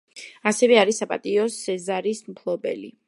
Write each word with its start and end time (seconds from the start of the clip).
ასევე 0.51 0.79
არის 0.83 1.01
საპატიო 1.03 1.45
სეზარის 1.57 2.23
მფლობელი. 2.31 2.91